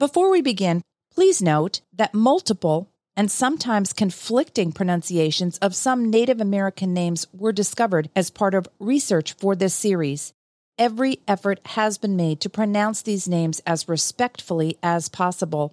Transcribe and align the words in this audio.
Before 0.00 0.30
we 0.30 0.40
begin, 0.40 0.80
please 1.12 1.42
note 1.42 1.82
that 1.92 2.14
multiple 2.14 2.88
and 3.18 3.30
sometimes 3.30 3.92
conflicting 3.92 4.72
pronunciations 4.72 5.58
of 5.58 5.74
some 5.74 6.08
Native 6.08 6.40
American 6.40 6.94
names 6.94 7.26
were 7.34 7.52
discovered 7.52 8.08
as 8.16 8.30
part 8.30 8.54
of 8.54 8.66
research 8.78 9.34
for 9.34 9.54
this 9.54 9.74
series. 9.74 10.32
Every 10.78 11.18
effort 11.28 11.60
has 11.76 11.98
been 11.98 12.16
made 12.16 12.40
to 12.40 12.48
pronounce 12.48 13.02
these 13.02 13.28
names 13.28 13.60
as 13.66 13.90
respectfully 13.90 14.78
as 14.82 15.10
possible. 15.10 15.70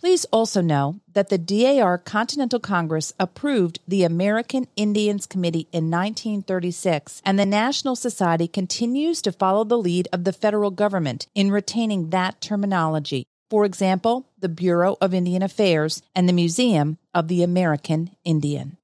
Please 0.00 0.24
also 0.32 0.60
know 0.60 0.98
that 1.12 1.28
the 1.28 1.38
DAR 1.38 1.96
Continental 1.96 2.58
Congress 2.58 3.12
approved 3.20 3.78
the 3.86 4.02
American 4.02 4.66
Indians 4.74 5.26
Committee 5.26 5.68
in 5.70 5.92
1936, 5.92 7.22
and 7.24 7.38
the 7.38 7.46
National 7.46 7.94
Society 7.94 8.48
continues 8.48 9.22
to 9.22 9.30
follow 9.30 9.62
the 9.62 9.78
lead 9.78 10.08
of 10.12 10.24
the 10.24 10.32
federal 10.32 10.72
government 10.72 11.28
in 11.36 11.52
retaining 11.52 12.10
that 12.10 12.40
terminology. 12.40 13.26
For 13.50 13.64
example, 13.64 14.26
the 14.38 14.48
Bureau 14.48 14.96
of 15.00 15.12
Indian 15.12 15.42
Affairs 15.42 16.02
and 16.14 16.28
the 16.28 16.32
Museum 16.32 16.98
of 17.12 17.26
the 17.26 17.42
American 17.42 18.16
Indian. 18.24 18.76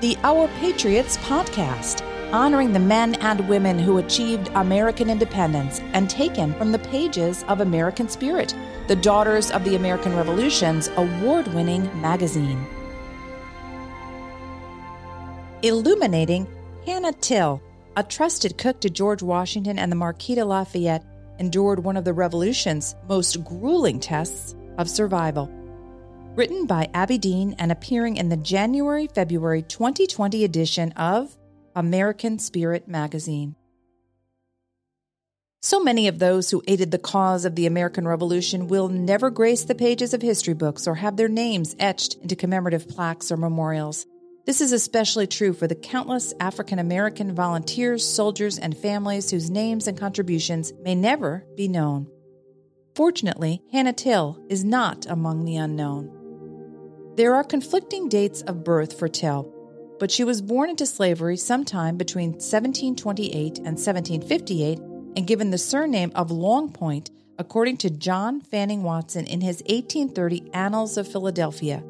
The 0.00 0.16
Our 0.22 0.46
Patriots 0.60 1.16
podcast 1.18 2.06
honoring 2.32 2.72
the 2.72 2.78
men 2.78 3.16
and 3.16 3.48
women 3.48 3.76
who 3.76 3.98
achieved 3.98 4.48
American 4.54 5.10
independence 5.10 5.80
and 5.92 6.08
taken 6.08 6.54
from 6.54 6.70
the 6.70 6.78
pages 6.78 7.44
of 7.48 7.60
American 7.60 8.08
Spirit, 8.08 8.54
the 8.86 8.94
Daughters 8.94 9.50
of 9.50 9.64
the 9.64 9.74
American 9.74 10.14
Revolution's 10.14 10.88
award 10.96 11.48
winning 11.48 11.82
magazine. 12.00 12.64
Illuminating 15.62 16.46
Hannah 16.86 17.12
Till, 17.14 17.60
a 17.96 18.04
trusted 18.04 18.56
cook 18.56 18.80
to 18.80 18.88
George 18.88 19.22
Washington 19.22 19.78
and 19.78 19.90
the 19.90 19.96
Marquis 19.96 20.36
de 20.36 20.44
Lafayette, 20.44 21.04
endured 21.40 21.82
one 21.82 21.96
of 21.96 22.04
the 22.04 22.12
Revolution's 22.12 22.94
most 23.08 23.42
grueling 23.42 23.98
tests 23.98 24.54
of 24.78 24.88
survival. 24.88 25.50
Written 26.36 26.66
by 26.66 26.88
Abby 26.94 27.18
Dean 27.18 27.56
and 27.58 27.72
appearing 27.72 28.16
in 28.16 28.28
the 28.28 28.36
January 28.36 29.08
February 29.08 29.62
2020 29.62 30.44
edition 30.44 30.92
of 30.92 31.36
American 31.74 32.38
Spirit 32.38 32.86
magazine. 32.86 33.56
So 35.62 35.80
many 35.80 36.08
of 36.08 36.18
those 36.18 36.50
who 36.50 36.62
aided 36.66 36.90
the 36.90 36.98
cause 36.98 37.44
of 37.44 37.54
the 37.54 37.66
American 37.66 38.06
Revolution 38.06 38.68
will 38.68 38.88
never 38.88 39.28
grace 39.28 39.64
the 39.64 39.74
pages 39.74 40.14
of 40.14 40.22
history 40.22 40.54
books 40.54 40.86
or 40.86 40.94
have 40.94 41.16
their 41.16 41.28
names 41.28 41.76
etched 41.78 42.14
into 42.16 42.36
commemorative 42.36 42.88
plaques 42.88 43.30
or 43.30 43.36
memorials. 43.36 44.06
This 44.46 44.60
is 44.60 44.72
especially 44.72 45.26
true 45.26 45.52
for 45.52 45.66
the 45.66 45.74
countless 45.74 46.32
African 46.40 46.78
American 46.78 47.34
volunteers, 47.34 48.06
soldiers, 48.06 48.58
and 48.58 48.76
families 48.76 49.30
whose 49.30 49.50
names 49.50 49.86
and 49.86 49.98
contributions 49.98 50.72
may 50.82 50.94
never 50.94 51.44
be 51.56 51.68
known. 51.68 52.06
Fortunately, 52.94 53.62
Hannah 53.70 53.92
Till 53.92 54.42
is 54.48 54.64
not 54.64 55.06
among 55.06 55.44
the 55.44 55.56
unknown. 55.56 56.10
There 57.16 57.34
are 57.34 57.44
conflicting 57.44 58.08
dates 58.08 58.40
of 58.42 58.64
birth 58.64 58.98
for 58.98 59.08
Till, 59.08 59.52
but 59.98 60.10
she 60.10 60.24
was 60.24 60.40
born 60.40 60.70
into 60.70 60.86
slavery 60.86 61.36
sometime 61.36 61.96
between 61.96 62.30
1728 62.30 63.58
and 63.58 63.76
1758 63.76 64.78
and 65.16 65.26
given 65.26 65.50
the 65.50 65.58
surname 65.58 66.12
of 66.14 66.30
Longpoint 66.30 67.10
according 67.38 67.76
to 67.78 67.90
John 67.90 68.40
Fanning 68.40 68.82
Watson 68.82 69.26
in 69.26 69.42
his 69.42 69.62
1830 69.68 70.50
Annals 70.54 70.96
of 70.96 71.06
Philadelphia. 71.06 71.84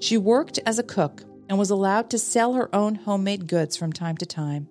She 0.00 0.18
worked 0.18 0.58
as 0.66 0.78
a 0.78 0.84
cook 0.84 1.22
and 1.52 1.58
was 1.58 1.68
allowed 1.68 2.08
to 2.08 2.18
sell 2.18 2.54
her 2.54 2.74
own 2.74 2.94
homemade 2.94 3.46
goods 3.46 3.76
from 3.76 3.92
time 3.92 4.16
to 4.16 4.24
time. 4.24 4.66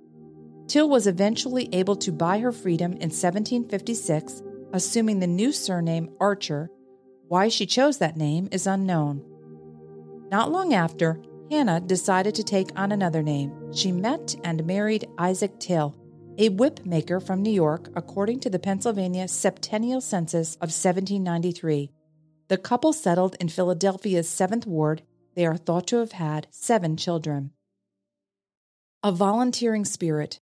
Till 0.66 0.90
was 0.90 1.06
eventually 1.06 1.70
able 1.72 1.96
to 1.98 2.12
buy 2.12 2.40
her 2.40 2.52
freedom 2.52 2.94
in 2.94 3.12
1756, 3.12 4.42
assuming 4.74 5.20
the 5.20 5.28
new 5.28 5.52
surname 5.52 6.10
Archer. 6.20 6.72
Why 7.28 7.50
she 7.50 7.68
chose 7.68 8.00
that 8.00 8.18
name 8.18 8.50
is 8.52 8.66
unknown. 8.66 9.24
Not 10.32 10.52
long 10.52 10.74
after, 10.74 11.22
Hannah 11.52 11.82
decided 11.82 12.34
to 12.34 12.44
take 12.44 12.72
on 12.76 12.92
another 12.92 13.22
name. 13.22 13.72
She 13.72 13.92
met 13.92 14.36
and 14.44 14.66
married 14.66 15.08
Isaac 15.20 15.60
Till, 15.60 15.96
a 16.40 16.50
whip 16.50 16.84
maker 16.84 17.20
from 17.20 17.44
New 17.44 17.52
York, 17.52 17.92
according 17.96 18.40
to 18.40 18.50
the 18.50 18.58
Pennsylvania 18.58 19.28
Septennial 19.28 20.02
Census 20.02 20.56
of 20.56 20.72
1793. 20.74 21.92
The 22.48 22.58
couple 22.58 22.92
settled 22.92 23.36
in 23.40 23.50
Philadelphia's 23.50 24.28
7th 24.28 24.66
Ward. 24.66 25.04
They 25.36 25.46
are 25.46 25.58
thought 25.58 25.88
to 25.88 25.98
have 25.98 26.14
had 26.14 26.48
seven 26.52 26.98
children. 26.98 27.52
A 29.04 29.12
volunteering 29.12 29.86
spirit. 29.86 30.40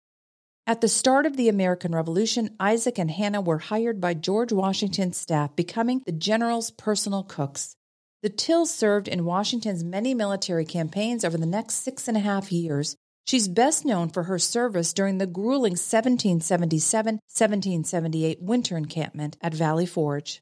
At 0.66 0.82
the 0.82 0.88
start 0.88 1.26
of 1.26 1.36
the 1.36 1.50
American 1.50 1.94
Revolution, 1.94 2.56
Isaac 2.60 2.98
and 2.98 3.12
Hannah 3.12 3.42
were 3.42 3.58
hired 3.58 4.00
by 4.00 4.14
George 4.14 4.54
Washington's 4.54 5.18
staff, 5.18 5.56
becoming 5.56 6.02
the 6.06 6.12
general's 6.12 6.72
personal 6.72 7.24
cooks. 7.24 7.76
The 8.22 8.30
Tills 8.30 8.74
served 8.74 9.10
in 9.10 9.26
Washington's 9.26 9.84
many 9.84 10.14
military 10.14 10.64
campaigns 10.64 11.26
over 11.26 11.38
the 11.38 11.46
next 11.46 11.76
six 11.76 12.08
and 12.08 12.16
a 12.16 12.22
half 12.22 12.54
years. 12.54 12.96
She's 13.26 13.50
best 13.50 13.86
known 13.86 14.10
for 14.10 14.24
her 14.24 14.40
service 14.40 14.94
during 14.94 15.18
the 15.18 15.28
grueling 15.28 15.74
1777 15.74 17.16
1778 17.16 18.42
winter 18.42 18.78
encampment 18.78 19.38
at 19.42 19.54
Valley 19.54 19.86
Forge. 19.86 20.42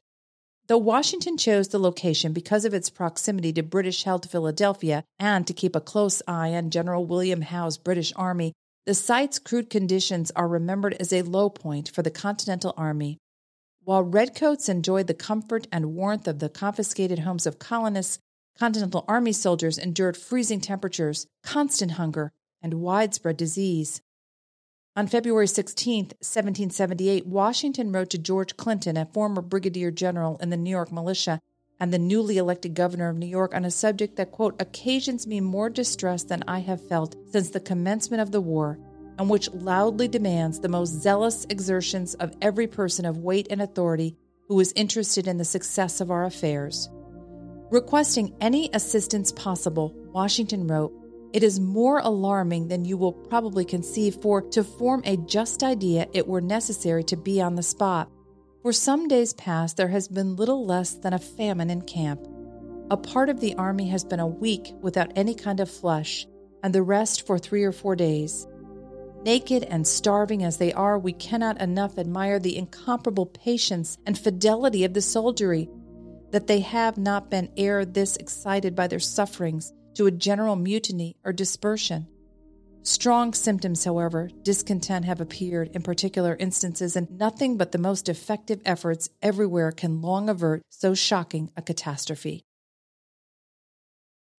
Though 0.68 0.78
Washington 0.78 1.36
chose 1.36 1.68
the 1.68 1.80
location 1.80 2.32
because 2.32 2.64
of 2.64 2.72
its 2.72 2.88
proximity 2.88 3.52
to 3.54 3.62
British 3.62 4.04
held 4.04 4.30
Philadelphia 4.30 5.02
and 5.18 5.46
to 5.46 5.52
keep 5.52 5.74
a 5.74 5.80
close 5.80 6.22
eye 6.28 6.54
on 6.54 6.70
General 6.70 7.04
William 7.04 7.42
Howe's 7.42 7.78
British 7.78 8.12
Army, 8.14 8.52
the 8.86 8.94
site's 8.94 9.38
crude 9.38 9.70
conditions 9.70 10.30
are 10.36 10.46
remembered 10.46 10.94
as 10.94 11.12
a 11.12 11.22
low 11.22 11.50
point 11.50 11.88
for 11.88 12.02
the 12.02 12.10
Continental 12.10 12.74
Army. 12.76 13.18
While 13.84 14.04
redcoats 14.04 14.68
enjoyed 14.68 15.08
the 15.08 15.14
comfort 15.14 15.66
and 15.72 15.96
warmth 15.96 16.28
of 16.28 16.38
the 16.38 16.48
confiscated 16.48 17.20
homes 17.20 17.46
of 17.46 17.58
colonists, 17.58 18.20
Continental 18.56 19.04
Army 19.08 19.32
soldiers 19.32 19.78
endured 19.78 20.16
freezing 20.16 20.60
temperatures, 20.60 21.26
constant 21.42 21.92
hunger, 21.92 22.30
and 22.60 22.74
widespread 22.74 23.36
disease. 23.36 24.00
On 24.94 25.06
February 25.06 25.46
16, 25.46 26.04
1778, 26.20 27.26
Washington 27.26 27.92
wrote 27.92 28.10
to 28.10 28.18
George 28.18 28.58
Clinton, 28.58 28.98
a 28.98 29.06
former 29.06 29.40
brigadier 29.40 29.90
general 29.90 30.36
in 30.36 30.50
the 30.50 30.56
New 30.58 30.68
York 30.68 30.92
militia 30.92 31.40
and 31.80 31.94
the 31.94 31.98
newly 31.98 32.36
elected 32.36 32.74
governor 32.74 33.08
of 33.08 33.16
New 33.16 33.26
York, 33.26 33.54
on 33.54 33.64
a 33.64 33.70
subject 33.70 34.16
that, 34.16 34.32
quote, 34.32 34.60
occasions 34.60 35.26
me 35.26 35.40
more 35.40 35.70
distress 35.70 36.24
than 36.24 36.44
I 36.46 36.58
have 36.58 36.86
felt 36.86 37.16
since 37.30 37.48
the 37.48 37.58
commencement 37.58 38.20
of 38.20 38.32
the 38.32 38.42
war 38.42 38.78
and 39.18 39.30
which 39.30 39.50
loudly 39.52 40.08
demands 40.08 40.60
the 40.60 40.68
most 40.68 41.00
zealous 41.00 41.46
exertions 41.48 42.12
of 42.16 42.36
every 42.42 42.66
person 42.66 43.06
of 43.06 43.16
weight 43.16 43.46
and 43.48 43.62
authority 43.62 44.14
who 44.48 44.60
is 44.60 44.74
interested 44.76 45.26
in 45.26 45.38
the 45.38 45.44
success 45.46 46.02
of 46.02 46.10
our 46.10 46.26
affairs. 46.26 46.90
Requesting 47.70 48.34
any 48.42 48.68
assistance 48.74 49.32
possible, 49.32 49.94
Washington 50.12 50.66
wrote, 50.66 50.92
It 51.32 51.42
is 51.42 51.58
more 51.58 51.98
alarming 51.98 52.68
than 52.68 52.84
you 52.84 52.98
will 52.98 53.12
probably 53.12 53.64
conceive, 53.64 54.16
for 54.16 54.42
to 54.50 54.62
form 54.62 55.02
a 55.06 55.16
just 55.16 55.62
idea, 55.62 56.06
it 56.12 56.28
were 56.28 56.42
necessary 56.42 57.02
to 57.04 57.16
be 57.16 57.40
on 57.40 57.54
the 57.54 57.62
spot. 57.62 58.10
For 58.60 58.72
some 58.72 59.08
days 59.08 59.32
past, 59.32 59.78
there 59.78 59.88
has 59.88 60.08
been 60.08 60.36
little 60.36 60.66
less 60.66 60.92
than 60.92 61.14
a 61.14 61.18
famine 61.18 61.70
in 61.70 61.82
camp. 61.82 62.20
A 62.90 62.98
part 62.98 63.30
of 63.30 63.40
the 63.40 63.54
army 63.54 63.88
has 63.88 64.04
been 64.04 64.20
a 64.20 64.26
week 64.26 64.74
without 64.82 65.12
any 65.16 65.34
kind 65.34 65.58
of 65.58 65.70
flesh, 65.70 66.26
and 66.62 66.74
the 66.74 66.82
rest 66.82 67.26
for 67.26 67.38
three 67.38 67.64
or 67.64 67.72
four 67.72 67.96
days. 67.96 68.46
Naked 69.24 69.64
and 69.64 69.86
starving 69.86 70.44
as 70.44 70.58
they 70.58 70.72
are, 70.74 70.98
we 70.98 71.14
cannot 71.14 71.62
enough 71.62 71.96
admire 71.96 72.40
the 72.40 72.58
incomparable 72.58 73.24
patience 73.24 73.96
and 74.04 74.18
fidelity 74.18 74.84
of 74.84 74.92
the 74.92 75.00
soldiery, 75.00 75.70
that 76.30 76.46
they 76.46 76.60
have 76.60 76.98
not 76.98 77.30
been 77.30 77.48
ere 77.56 77.86
this 77.86 78.16
excited 78.16 78.74
by 78.74 78.86
their 78.86 79.00
sufferings 79.00 79.72
to 79.94 80.06
a 80.06 80.10
general 80.10 80.56
mutiny 80.56 81.16
or 81.24 81.32
dispersion. 81.32 82.06
Strong 82.84 83.34
symptoms, 83.34 83.84
however, 83.84 84.28
discontent 84.42 85.04
have 85.04 85.20
appeared 85.20 85.70
in 85.72 85.82
particular 85.82 86.36
instances, 86.40 86.96
and 86.96 87.10
nothing 87.16 87.56
but 87.56 87.70
the 87.70 87.78
most 87.78 88.08
effective 88.08 88.60
efforts 88.64 89.08
everywhere 89.22 89.70
can 89.70 90.02
long 90.02 90.28
avert 90.28 90.62
so 90.68 90.92
shocking 90.92 91.50
a 91.56 91.62
catastrophe. 91.62 92.42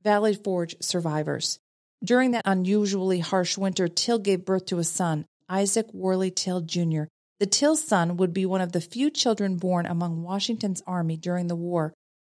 Valley 0.03 0.33
Forge 0.33 0.75
survivors. 0.81 1.59
During 2.03 2.31
that 2.31 2.44
unusually 2.44 3.19
harsh 3.19 3.57
winter, 3.57 3.88
Till 3.88 4.19
gave 4.19 4.44
birth 4.44 4.65
to 4.65 4.79
a 4.79 4.83
son, 4.83 5.25
Isaac 5.47 5.88
Worley 5.94 6.29
Till 6.29 6.59
Jr. 6.59 7.03
The 7.39 7.45
Till 7.45 7.77
son 7.77 8.17
would 8.17 8.33
be 8.33 8.45
one 8.45 8.59
of 8.59 8.73
the 8.73 8.81
few 8.81 9.09
children 9.09 9.56
born 9.56 9.85
among 9.85 10.21
Washington's 10.21 10.83
army 10.85 11.15
during 11.15 11.47
the 11.47 11.56
war. 11.56 11.94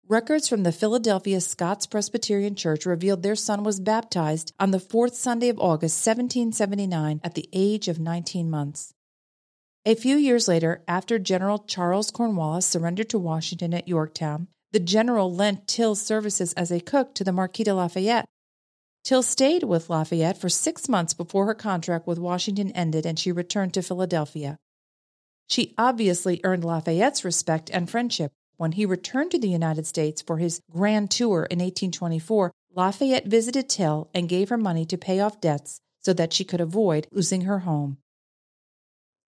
Records 0.08 0.48
from 0.48 0.62
the 0.62 0.70
Philadelphia 0.70 1.40
Scots 1.40 1.84
Presbyterian 1.84 2.54
Church 2.54 2.86
revealed 2.86 3.24
their 3.24 3.34
son 3.34 3.64
was 3.64 3.80
baptized 3.80 4.52
on 4.56 4.70
the 4.70 4.78
fourth 4.78 5.16
Sunday 5.16 5.48
of 5.48 5.58
August, 5.58 6.06
1779, 6.06 7.20
at 7.24 7.34
the 7.34 7.48
age 7.52 7.88
of 7.88 7.98
19 7.98 8.48
months. 8.48 8.94
A 9.84 9.96
few 9.96 10.16
years 10.16 10.46
later, 10.46 10.84
after 10.86 11.18
General 11.18 11.58
Charles 11.58 12.12
Cornwallis 12.12 12.66
surrendered 12.66 13.08
to 13.08 13.18
Washington 13.18 13.74
at 13.74 13.88
Yorktown, 13.88 14.46
the 14.70 14.78
general 14.78 15.34
lent 15.34 15.66
Till's 15.66 16.02
services 16.02 16.52
as 16.52 16.70
a 16.70 16.78
cook 16.78 17.12
to 17.16 17.24
the 17.24 17.32
Marquis 17.32 17.64
de 17.64 17.74
Lafayette. 17.74 18.26
Till 19.02 19.24
stayed 19.24 19.64
with 19.64 19.90
Lafayette 19.90 20.38
for 20.38 20.48
six 20.48 20.88
months 20.88 21.14
before 21.14 21.46
her 21.46 21.54
contract 21.54 22.06
with 22.06 22.20
Washington 22.20 22.70
ended 22.76 23.06
and 23.06 23.18
she 23.18 23.32
returned 23.32 23.74
to 23.74 23.82
Philadelphia. 23.82 24.56
She 25.48 25.74
obviously 25.76 26.40
earned 26.44 26.64
Lafayette's 26.64 27.24
respect 27.24 27.70
and 27.72 27.90
friendship. 27.90 28.30
When 28.58 28.72
he 28.72 28.86
returned 28.86 29.32
to 29.32 29.38
the 29.38 29.48
United 29.48 29.86
States 29.86 30.22
for 30.22 30.38
his 30.38 30.62
grand 30.70 31.10
tour 31.10 31.46
in 31.50 31.58
1824, 31.58 32.52
Lafayette 32.74 33.26
visited 33.26 33.68
Till 33.68 34.08
and 34.14 34.28
gave 34.28 34.48
her 34.48 34.56
money 34.56 34.86
to 34.86 34.96
pay 34.96 35.20
off 35.20 35.40
debts 35.40 35.80
so 36.00 36.12
that 36.14 36.32
she 36.32 36.44
could 36.44 36.60
avoid 36.60 37.06
losing 37.12 37.42
her 37.42 37.60
home. 37.60 37.98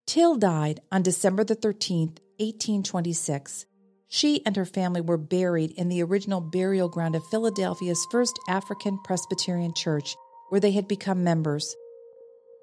Till 0.07 0.37
died 0.37 0.81
on 0.91 1.03
December 1.03 1.45
the 1.45 1.57
13th, 1.57 2.21
1826. 2.39 3.67
She 4.09 4.45
and 4.47 4.57
her 4.57 4.65
family 4.65 5.03
were 5.03 5.19
buried 5.19 5.73
in 5.73 5.91
the 5.91 6.03
original 6.03 6.41
burial 6.41 6.89
ground 6.89 7.15
of 7.15 7.27
Philadelphia's 7.27 8.07
First 8.11 8.39
African 8.49 8.99
Presbyterian 9.05 9.75
Church, 9.75 10.17
where 10.49 10.61
they 10.61 10.73
had 10.73 10.89
become 10.89 11.23
members. 11.23 11.77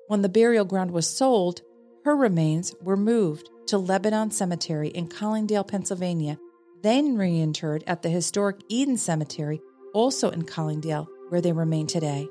When 0.07 0.23
the 0.23 0.29
burial 0.29 0.65
ground 0.65 0.89
was 0.89 1.07
sold, 1.07 1.61
her 2.05 2.15
remains 2.15 2.73
were 2.81 2.97
moved 2.97 3.49
to 3.67 3.77
Lebanon 3.77 4.31
Cemetery 4.31 4.89
in 4.89 5.07
Collingdale, 5.07 5.63
Pennsylvania, 5.63 6.39
then 6.81 7.17
reinterred 7.17 7.83
at 7.87 8.01
the 8.01 8.09
historic 8.09 8.57
Eden 8.67 8.97
Cemetery, 8.97 9.61
also 9.93 10.29
in 10.29 10.43
Collingdale, 10.43 11.07
where 11.29 11.41
they 11.41 11.51
remain 11.51 11.87
today. 11.87 12.27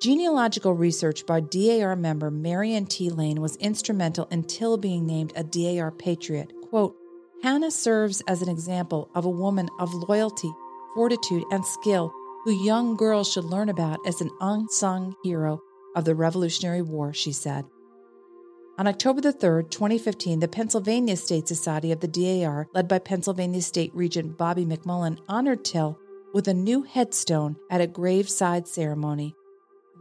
Genealogical 0.00 0.74
research 0.74 1.26
by 1.26 1.40
DAR 1.40 1.96
member 1.96 2.30
Marion 2.30 2.86
T. 2.86 3.10
Lane 3.10 3.40
was 3.40 3.56
instrumental 3.56 4.28
in 4.30 4.46
being 4.80 5.06
named 5.06 5.32
a 5.34 5.42
DAR 5.42 5.90
patriot. 5.90 6.52
Quote, 6.70 6.94
Hannah 7.42 7.70
serves 7.70 8.20
as 8.28 8.42
an 8.42 8.48
example 8.48 9.10
of 9.14 9.24
a 9.24 9.30
woman 9.30 9.68
of 9.80 9.92
loyalty, 9.94 10.52
fortitude, 10.94 11.42
and 11.50 11.64
skill 11.64 12.12
who 12.44 12.64
young 12.64 12.96
girls 12.96 13.30
should 13.30 13.44
learn 13.44 13.68
about 13.68 13.98
as 14.06 14.20
an 14.20 14.30
unsung 14.40 15.14
hero 15.24 15.60
of 15.96 16.04
the 16.04 16.14
Revolutionary 16.14 16.82
War, 16.82 17.12
she 17.12 17.32
said. 17.32 17.64
On 18.78 18.86
October 18.86 19.20
the 19.20 19.32
3rd, 19.32 19.72
2015, 19.72 20.38
the 20.38 20.46
Pennsylvania 20.46 21.16
State 21.16 21.48
Society 21.48 21.90
of 21.90 21.98
the 21.98 22.06
DAR, 22.06 22.68
led 22.74 22.86
by 22.86 23.00
Pennsylvania 23.00 23.60
State 23.60 23.90
Regent 23.92 24.38
Bobby 24.38 24.64
McMullen, 24.64 25.18
honored 25.28 25.64
Till 25.64 25.98
with 26.32 26.46
a 26.46 26.54
new 26.54 26.84
headstone 26.84 27.56
at 27.72 27.80
a 27.80 27.88
graveside 27.88 28.68
ceremony. 28.68 29.34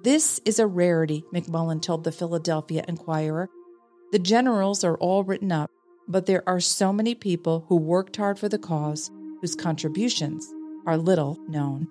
This 0.04 0.40
is 0.46 0.60
a 0.60 0.68
rarity, 0.68 1.26
McMullen 1.34 1.82
told 1.82 2.04
the 2.04 2.12
Philadelphia 2.12 2.86
Inquirer. 2.88 3.50
The 4.12 4.20
generals 4.20 4.84
are 4.84 4.98
all 4.98 5.24
written 5.24 5.52
up, 5.52 5.72
but 6.08 6.28
there 6.28 6.48
are 6.48 6.60
so 6.60 6.94
many 6.94 7.16
people 7.16 7.66
who 7.70 7.78
worked 7.78 8.18
hard 8.18 8.38
for 8.38 8.48
the 8.48 8.60
cause 8.60 9.10
whose 9.42 9.56
contributions 9.56 10.54
are 10.86 10.98
little 10.98 11.40
known. 11.50 11.88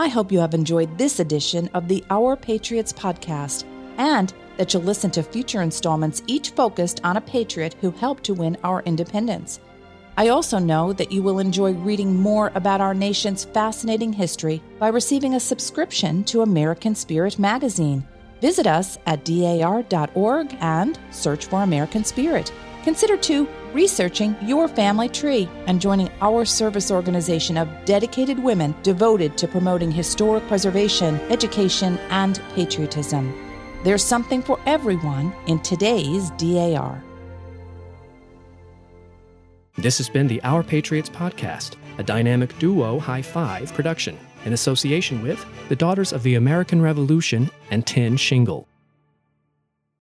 I 0.00 0.08
hope 0.08 0.32
you 0.32 0.38
have 0.38 0.54
enjoyed 0.54 0.96
this 0.96 1.20
edition 1.20 1.68
of 1.74 1.86
the 1.86 2.02
Our 2.08 2.34
Patriots 2.34 2.90
podcast 2.90 3.64
and 3.98 4.32
that 4.56 4.72
you'll 4.72 4.82
listen 4.82 5.10
to 5.10 5.22
future 5.22 5.60
installments, 5.60 6.22
each 6.26 6.52
focused 6.52 7.02
on 7.04 7.18
a 7.18 7.20
patriot 7.20 7.76
who 7.82 7.90
helped 7.90 8.24
to 8.24 8.32
win 8.32 8.56
our 8.64 8.80
independence. 8.84 9.60
I 10.16 10.28
also 10.28 10.58
know 10.58 10.94
that 10.94 11.12
you 11.12 11.22
will 11.22 11.38
enjoy 11.38 11.72
reading 11.72 12.16
more 12.16 12.50
about 12.54 12.80
our 12.80 12.94
nation's 12.94 13.44
fascinating 13.44 14.14
history 14.14 14.62
by 14.78 14.88
receiving 14.88 15.34
a 15.34 15.40
subscription 15.40 16.24
to 16.24 16.40
American 16.40 16.94
Spirit 16.94 17.38
magazine. 17.38 18.02
Visit 18.40 18.66
us 18.66 18.96
at 19.04 19.26
dar.org 19.26 20.56
and 20.62 20.98
search 21.10 21.44
for 21.44 21.62
American 21.62 22.04
Spirit. 22.04 22.50
Consider 22.84 23.16
too 23.16 23.46
researching 23.72 24.34
your 24.42 24.66
family 24.66 25.08
tree 25.08 25.48
and 25.66 25.80
joining 25.80 26.10
our 26.20 26.44
service 26.44 26.90
organization 26.90 27.56
of 27.56 27.68
dedicated 27.84 28.38
women 28.38 28.74
devoted 28.82 29.36
to 29.38 29.46
promoting 29.46 29.90
historic 29.92 30.46
preservation, 30.48 31.16
education, 31.30 31.98
and 32.08 32.42
patriotism. 32.54 33.32
There's 33.84 34.04
something 34.04 34.42
for 34.42 34.58
everyone 34.66 35.32
in 35.46 35.60
today's 35.60 36.30
DAR. 36.30 37.02
This 39.76 39.98
has 39.98 40.08
been 40.08 40.26
the 40.26 40.42
Our 40.42 40.62
Patriots 40.62 41.08
podcast, 41.08 41.76
a 41.98 42.02
dynamic 42.02 42.58
duo 42.58 42.98
high 42.98 43.22
five 43.22 43.72
production 43.72 44.18
in 44.44 44.52
association 44.52 45.22
with 45.22 45.44
the 45.68 45.76
Daughters 45.76 46.12
of 46.12 46.22
the 46.22 46.34
American 46.34 46.82
Revolution 46.82 47.50
and 47.70 47.86
Tin 47.86 48.16
Shingle. 48.16 48.69